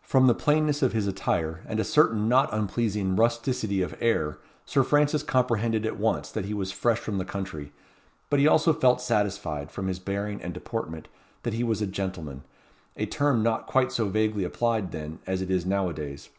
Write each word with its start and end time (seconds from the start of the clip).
From 0.00 0.26
the 0.26 0.34
plainness 0.34 0.80
of 0.80 0.94
his 0.94 1.06
attire, 1.06 1.60
and 1.66 1.78
a 1.78 1.84
certain 1.84 2.30
not 2.30 2.48
unpleasing 2.50 3.14
rusticity 3.14 3.82
of 3.82 3.94
air, 4.00 4.38
Sir 4.64 4.82
Francis 4.82 5.22
comprehended 5.22 5.84
at 5.84 5.98
once 5.98 6.30
that 6.32 6.46
he 6.46 6.54
was 6.54 6.72
fresh 6.72 6.98
from 7.00 7.18
the 7.18 7.26
country; 7.26 7.70
but 8.30 8.40
he 8.40 8.48
also 8.48 8.72
felt 8.72 9.02
satisfied, 9.02 9.70
from 9.70 9.88
his 9.88 9.98
bearing 9.98 10.40
and 10.40 10.54
deportment, 10.54 11.08
that 11.42 11.52
he 11.52 11.62
was 11.62 11.82
a 11.82 11.86
gentleman: 11.86 12.42
a 12.96 13.04
term 13.04 13.42
not 13.42 13.66
quite 13.66 13.92
so 13.92 14.08
vaguely 14.08 14.44
applied 14.44 14.92
then, 14.92 15.18
as 15.26 15.42
it 15.42 15.50
is 15.50 15.66
now 15.66 15.90
a 15.90 15.92
days. 15.92 16.30